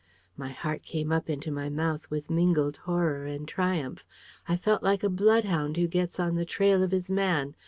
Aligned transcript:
My 0.35 0.49
heart 0.49 0.81
came 0.81 1.11
up 1.11 1.29
into 1.29 1.51
my 1.51 1.69
mouth 1.69 2.09
with 2.09 2.27
mingled 2.31 2.75
horror 2.77 3.25
and 3.27 3.47
triumph. 3.47 4.03
I 4.47 4.57
felt 4.57 4.81
like 4.81 5.03
a 5.03 5.09
bloodhound 5.09 5.77
who 5.77 5.87
gets 5.87 6.19
on 6.19 6.33
the 6.33 6.43
trail 6.43 6.81
of 6.81 6.89
his 6.89 7.11
man. 7.11 7.53